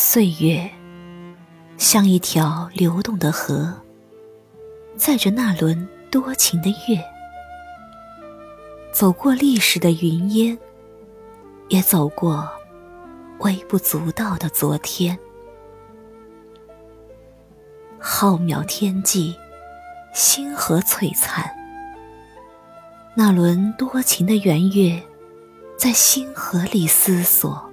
[0.00, 0.70] 岁月
[1.76, 3.74] 像一条流动的河，
[4.96, 7.04] 载着那轮多情的月，
[8.92, 10.56] 走过历史的云烟，
[11.68, 12.48] 也走过
[13.40, 15.18] 微不足道的昨天。
[17.98, 19.34] 浩渺天际，
[20.14, 21.44] 星河璀璨，
[23.16, 25.02] 那轮多情的圆月，
[25.76, 27.67] 在星河里思索。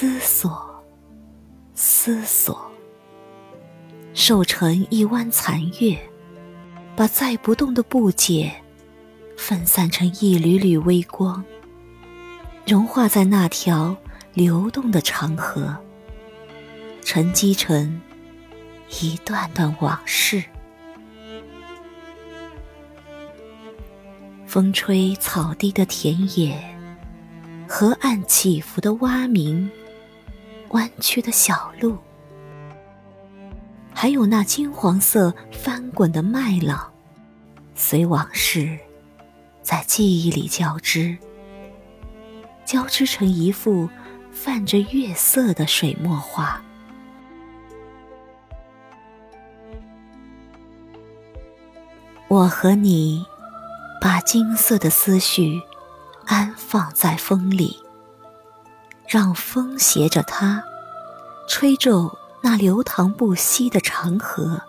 [0.00, 0.82] 思索，
[1.74, 2.58] 思索，
[4.14, 5.94] 瘦成一弯残月，
[6.96, 8.50] 把载不动的不解
[9.36, 11.44] 分散成一缕缕微光，
[12.66, 13.94] 融化在那条
[14.32, 15.76] 流动的长河，
[17.02, 18.00] 沉积成
[19.02, 20.42] 一段段往事。
[24.46, 26.58] 风吹草低的田野。
[27.68, 29.70] 河岸起伏的蛙鸣，
[30.70, 31.96] 弯曲的小路，
[33.92, 36.90] 还有那金黄色翻滚的麦浪，
[37.74, 38.78] 随往事
[39.62, 41.16] 在记忆里交织，
[42.64, 43.88] 交织成一幅
[44.32, 46.62] 泛着月色的水墨画。
[52.28, 53.24] 我和你，
[54.00, 55.60] 把金色的思绪。
[56.26, 57.76] 安放在风里，
[59.10, 60.62] 让风携着它，
[61.48, 64.62] 吹皱那流淌不息的长河，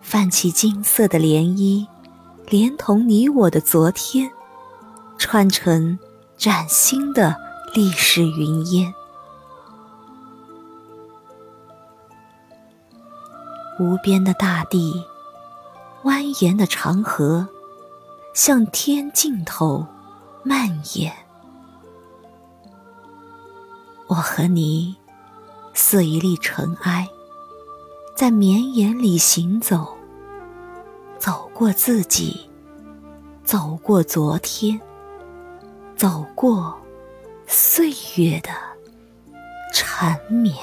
[0.00, 1.84] 泛起金色的涟漪，
[2.46, 4.30] 连同你我的昨天，
[5.18, 5.98] 串成
[6.36, 7.34] 崭新的
[7.74, 8.94] 历史云烟。
[13.80, 15.04] 无边的大地，
[16.04, 17.48] 蜿蜒的长河，
[18.34, 19.84] 向天尽头。
[20.42, 21.12] 蔓延，
[24.10, 24.96] 我和你
[25.72, 27.08] 似一粒尘埃，
[28.16, 29.96] 在绵延里行走，
[31.16, 32.50] 走过自己，
[33.44, 34.80] 走过昨天，
[35.94, 36.76] 走过
[37.46, 38.50] 岁月的
[39.72, 40.56] 缠绵。